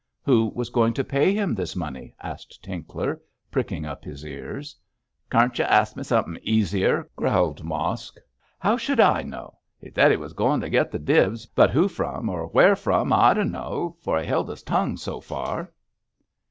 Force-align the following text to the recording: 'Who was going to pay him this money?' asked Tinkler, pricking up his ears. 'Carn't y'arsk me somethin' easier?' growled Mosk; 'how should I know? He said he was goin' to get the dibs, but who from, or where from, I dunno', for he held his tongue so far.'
'Who 0.23 0.47
was 0.55 0.71
going 0.71 0.93
to 0.93 1.03
pay 1.03 1.31
him 1.31 1.53
this 1.53 1.75
money?' 1.75 2.15
asked 2.23 2.63
Tinkler, 2.63 3.21
pricking 3.51 3.85
up 3.85 4.03
his 4.03 4.25
ears. 4.25 4.75
'Carn't 5.29 5.59
y'arsk 5.59 5.95
me 5.95 6.01
somethin' 6.01 6.39
easier?' 6.41 7.07
growled 7.15 7.63
Mosk; 7.63 8.17
'how 8.57 8.77
should 8.77 8.99
I 8.99 9.21
know? 9.21 9.59
He 9.79 9.91
said 9.91 10.09
he 10.09 10.17
was 10.17 10.33
goin' 10.33 10.59
to 10.61 10.71
get 10.71 10.89
the 10.91 10.97
dibs, 10.97 11.45
but 11.45 11.69
who 11.69 11.87
from, 11.87 12.29
or 12.29 12.47
where 12.47 12.75
from, 12.75 13.13
I 13.13 13.35
dunno', 13.35 13.95
for 14.01 14.19
he 14.19 14.25
held 14.25 14.49
his 14.49 14.63
tongue 14.63 14.97
so 14.97 15.19
far.' 15.21 15.71